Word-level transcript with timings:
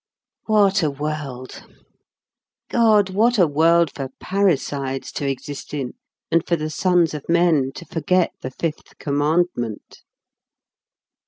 What 0.47 0.81
a 0.81 0.89
world 0.89 1.63
God, 2.71 3.11
what 3.11 3.37
a 3.37 3.45
world 3.45 3.91
for 3.93 4.09
parricides 4.19 5.11
to 5.11 5.29
exist 5.29 5.75
in, 5.75 5.93
and 6.31 6.43
for 6.47 6.55
the 6.55 6.71
sons 6.71 7.13
of 7.13 7.29
men 7.29 7.71
to 7.75 7.85
forget 7.85 8.31
the 8.41 8.49
Fifth 8.49 8.97
Commandment! 8.97 10.01